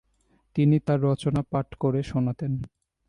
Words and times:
তিনি 0.55 0.77
তার 0.79 0.99
রচনা 1.01 1.41
পাঠ 1.51 1.67
করে 1.73 1.99
শোনাতেন। 2.03 2.53